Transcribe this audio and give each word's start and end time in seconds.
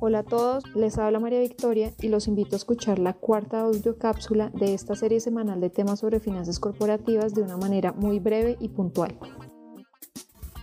Hola 0.00 0.20
a 0.20 0.22
todos, 0.22 0.62
les 0.76 0.96
habla 0.96 1.18
María 1.18 1.40
Victoria 1.40 1.90
y 2.00 2.06
los 2.06 2.28
invito 2.28 2.54
a 2.54 2.58
escuchar 2.58 3.00
la 3.00 3.14
cuarta 3.14 3.62
audio 3.62 3.98
cápsula 3.98 4.48
de 4.54 4.72
esta 4.72 4.94
serie 4.94 5.18
semanal 5.18 5.60
de 5.60 5.70
temas 5.70 5.98
sobre 5.98 6.20
finanzas 6.20 6.60
corporativas 6.60 7.34
de 7.34 7.42
una 7.42 7.56
manera 7.56 7.90
muy 7.90 8.20
breve 8.20 8.56
y 8.60 8.68
puntual. 8.68 9.18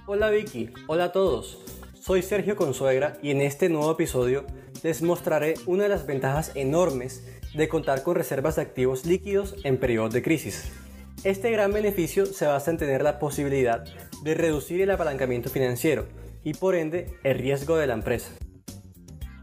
Hola 0.08 0.30
Vicky, 0.30 0.70
hola 0.88 1.06
a 1.06 1.12
todos. 1.12 1.60
Soy 1.96 2.22
Sergio 2.22 2.56
Consuegra 2.56 3.18
y 3.22 3.32
en 3.32 3.42
este 3.42 3.68
nuevo 3.68 3.92
episodio 3.92 4.46
les 4.84 5.02
mostraré 5.02 5.56
una 5.66 5.84
de 5.84 5.90
las 5.90 6.08
ventajas 6.08 6.54
enormes 6.56 7.28
de 7.54 7.68
contar 7.68 8.04
con 8.04 8.16
reservas 8.16 8.56
de 8.56 8.62
activos 8.62 9.06
líquidos 9.06 9.58
en 9.66 9.82
periodos 9.82 10.14
de 10.14 10.24
crisis. 10.24 10.72
Este 11.26 11.52
gran 11.52 11.74
beneficio 11.74 12.26
se 12.26 12.46
basa 12.46 12.72
en 12.72 12.78
tener 12.78 13.04
la 13.04 13.20
posibilidad 13.20 13.84
de 14.24 14.34
reducir 14.34 14.80
el 14.80 14.92
apalancamiento 14.92 15.50
financiero 15.50 16.06
y 16.42 16.54
por 16.54 16.76
ende 16.76 17.18
el 17.26 17.38
riesgo 17.38 17.76
de 17.76 17.88
la 17.88 17.96
empresa. 17.96 18.32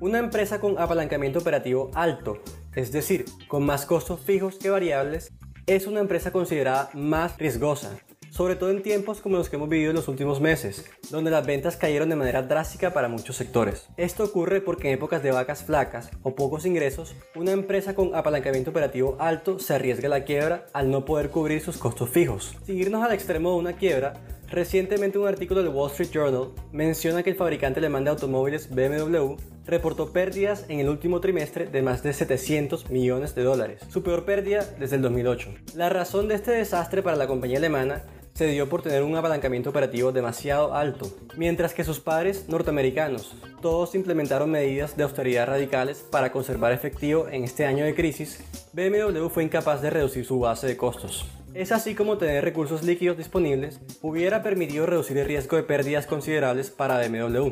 Una 0.03 0.19
empresa 0.19 0.59
con 0.59 0.81
apalancamiento 0.81 1.39
operativo 1.39 1.93
alto, 1.95 2.43
es 2.75 2.91
decir, 2.91 3.25
con 3.47 3.65
más 3.65 3.87
costos 3.87 4.19
fijos 4.19 4.57
que 4.57 4.69
variables, 4.69 5.31
es 5.69 5.87
una 5.87 6.01
empresa 6.01 6.33
considerada 6.33 6.91
más 6.93 7.39
riesgosa, 7.39 7.97
sobre 8.29 8.57
todo 8.57 8.73
en 8.73 8.83
tiempos 8.83 9.21
como 9.21 9.37
los 9.37 9.49
que 9.49 9.55
hemos 9.55 9.69
vivido 9.69 9.91
en 9.91 9.97
los 9.97 10.09
últimos 10.09 10.41
meses, 10.41 10.91
donde 11.11 11.31
las 11.31 11.47
ventas 11.47 11.77
cayeron 11.77 12.09
de 12.09 12.17
manera 12.17 12.43
drástica 12.43 12.93
para 12.93 13.07
muchos 13.07 13.37
sectores. 13.37 13.87
Esto 13.97 14.25
ocurre 14.25 14.61
porque 14.61 14.89
en 14.89 14.95
épocas 14.95 15.23
de 15.23 15.31
vacas 15.31 15.63
flacas 15.63 16.11
o 16.25 16.35
pocos 16.35 16.67
ingresos, 16.67 17.15
una 17.37 17.53
empresa 17.53 17.95
con 17.95 18.17
apalancamiento 18.17 18.71
operativo 18.71 19.17
alto 19.21 19.61
se 19.61 19.75
arriesga 19.75 20.09
a 20.09 20.11
la 20.11 20.25
quiebra 20.25 20.67
al 20.73 20.91
no 20.91 21.05
poder 21.05 21.31
cubrir 21.31 21.61
sus 21.61 21.79
costos 21.79 22.11
fijos. 22.11 22.57
Sin 22.67 22.77
irnos 22.77 23.05
al 23.05 23.13
extremo 23.13 23.53
de 23.53 23.57
una 23.57 23.75
quiebra, 23.75 24.15
Recientemente 24.53 25.19
un 25.19 25.27
artículo 25.27 25.63
del 25.63 25.73
Wall 25.73 25.91
Street 25.93 26.11
Journal 26.13 26.53
menciona 26.73 27.23
que 27.23 27.31
el 27.31 27.37
fabricante 27.37 27.81
alemán 27.81 28.05
de 28.05 28.11
automóviles 28.11 28.69
BMW 28.69 29.37
reportó 29.67 30.13
pérdidas 30.13 30.65
en 30.69 30.81
el 30.81 30.89
último 30.89 31.21
trimestre 31.21 31.67
de 31.67 31.83
más 31.83 32.03
de 32.03 32.13
700 32.13 32.91
millones 32.91 33.35
de 33.35 33.43
dólares, 33.43 33.83
su 33.89 34.03
peor 34.03 34.25
pérdida 34.25 34.65
desde 34.79 34.97
el 34.97 35.03
2008. 35.03 35.55
La 35.75 35.89
razón 35.89 36.29
de 36.29 36.35
este 36.35 36.53
desastre 36.53 37.03
para 37.03 37.17
la 37.17 37.27
compañía 37.27 37.59
alemana 37.59 38.03
se 38.35 38.47
dio 38.47 38.69
por 38.69 38.83
tener 38.83 39.03
un 39.03 39.15
apalancamiento 39.15 39.71
operativo 39.71 40.11
demasiado 40.11 40.75
alto, 40.75 41.07
mientras 41.37 41.75
que 41.75 41.85
sus 41.85 42.01
padres 42.01 42.49
norteamericanos 42.49 43.37
todos 43.61 43.95
implementaron 43.95 44.51
medidas 44.51 44.97
de 44.97 45.03
austeridad 45.03 45.47
radicales 45.47 45.99
para 46.11 46.33
conservar 46.33 46.73
efectivo 46.73 47.29
en 47.29 47.45
este 47.45 47.67
año 47.67 47.85
de 47.85 47.95
crisis, 47.95 48.43
BMW 48.73 49.29
fue 49.29 49.45
incapaz 49.45 49.83
de 49.83 49.91
reducir 49.91 50.25
su 50.25 50.41
base 50.41 50.67
de 50.67 50.77
costos. 50.77 51.27
Es 51.55 51.71
así 51.71 51.95
como 51.95 52.17
tener 52.17 52.43
recursos 52.43 52.83
líquidos 52.83 53.19
disponibles 53.19 53.79
hubiera 54.01 54.43
permitido 54.43 54.87
reducir 54.87 55.19
el 55.19 55.27
riesgo 55.27 55.59
de 55.59 55.65
pérdidas 55.65 56.07
considerables 56.07 56.71
para 56.71 56.97
BMW. 56.97 57.51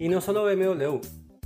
Y 0.00 0.08
no 0.08 0.20
solo 0.20 0.44
BMW, 0.44 0.98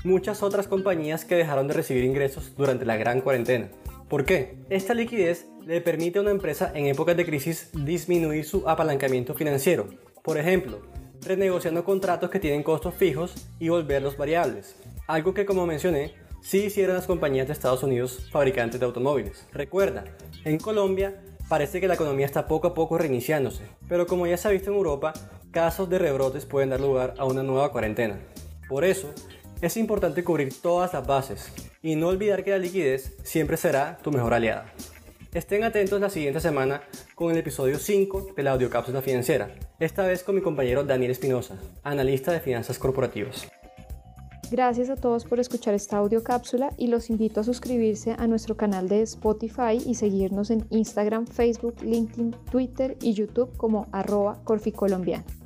muchas 0.05 0.43
otras 0.43 0.69
compañías 0.69 1.25
que 1.25 1.37
dejaron 1.37 1.69
de 1.69 1.75
recibir 1.75 2.05
ingresos 2.05 2.55
durante 2.57 2.85
la 2.85 2.97
gran 2.97 3.21
cuarentena. 3.21 3.69
¿Por 4.09 4.25
qué? 4.25 4.57
Esta 4.69 4.95
liquidez 4.95 5.47
le 5.65 5.81
permite 5.81 6.19
a 6.19 6.23
una 6.23 6.31
empresa 6.31 6.73
en 6.75 6.87
épocas 6.87 7.17
de 7.17 7.25
crisis 7.25 7.71
disminuir 7.73 8.45
su 8.45 8.69
apalancamiento 8.69 9.35
financiero. 9.35 9.89
Por 10.23 10.39
ejemplo, 10.39 10.83
renegociando 11.25 11.85
contratos 11.85 12.31
que 12.31 12.41
tienen 12.41 12.63
costos 12.63 12.95
fijos 12.95 13.35
y 13.59 13.69
volverlos 13.69 14.17
variables. 14.17 14.77
Algo 15.07 15.35
que 15.35 15.47
como 15.47 15.67
mencioné, 15.67 16.15
sí 16.43 16.65
hicieron 16.65 16.97
las 16.97 17.07
compañías 17.07 17.47
de 17.47 17.53
Estados 17.53 17.83
Unidos 17.83 18.29
fabricantes 18.31 18.81
de 18.81 18.87
automóviles. 18.87 19.47
Recuerda, 19.53 20.05
en 20.45 20.59
Colombia 20.59 21.23
parece 21.49 21.81
que 21.81 21.89
la 21.89 21.95
economía 21.95 22.27
está 22.27 22.47
poco 22.47 22.69
a 22.69 22.75
poco 22.75 22.99
reiniciándose, 22.99 23.65
pero 23.89 24.07
como 24.07 24.27
ya 24.27 24.37
se 24.37 24.49
ha 24.49 24.51
visto 24.51 24.71
en 24.71 24.77
Europa, 24.77 25.13
casos 25.51 25.89
de 25.89 25.99
rebrotes 25.99 26.47
pueden 26.47 26.71
dar 26.71 26.81
lugar 26.81 27.15
a 27.19 27.25
una 27.25 27.43
nueva 27.43 27.71
cuarentena. 27.71 28.19
Por 28.69 28.85
eso, 28.85 29.13
es 29.63 29.77
importante 29.77 30.25
cubrir 30.25 30.53
todas 30.61 30.93
las 30.93 31.07
bases 31.07 31.53
y 31.83 31.95
no 31.95 32.09
olvidar 32.09 32.43
que 32.43 32.51
la 32.51 32.59
liquidez 32.59 33.17
siempre 33.23 33.57
será 33.57 33.97
tu 34.03 34.11
mejor 34.11 34.35
aliada. 34.35 34.73
Estén 35.33 35.63
atentos 35.63 36.01
la 36.01 36.11
siguiente 36.11 36.41
semana 36.41 36.83
con 37.15 37.31
el 37.31 37.39
episodio 37.39 37.79
5 37.79 38.33
de 38.37 38.43
la 38.43 38.53
audiocápsula 38.53 39.01
financiera, 39.01 39.55
esta 39.79 40.05
vez 40.05 40.25
con 40.25 40.35
mi 40.35 40.43
compañero 40.43 40.83
Daniel 40.83 41.13
Espinosa, 41.13 41.57
analista 41.85 42.33
de 42.33 42.41
finanzas 42.41 42.79
corporativas. 42.79 43.49
Gracias 44.51 44.91
a 44.91 44.97
todos 44.97 45.25
por 45.25 45.41
escuchar 45.41 45.75
esta 45.75 45.97
audio 45.97 46.23
cápsula 46.23 46.73
y 46.77 46.89
los 46.89 47.09
invito 47.09 47.41
a 47.41 47.45
suscribirse 47.45 48.15
a 48.19 48.27
nuestro 48.27 48.57
canal 48.57 48.89
de 48.89 49.01
Spotify 49.03 49.81
y 49.87 49.95
seguirnos 49.95 50.51
en 50.51 50.67
Instagram, 50.71 51.27
Facebook, 51.27 51.77
LinkedIn, 51.83 52.33
Twitter 52.51 52.99
y 53.01 53.15
YouTube 53.15 53.57
como 53.57 53.87
arroba 53.93 54.43
corficolombiano. 54.45 55.42